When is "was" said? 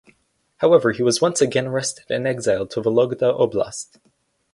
1.03-1.21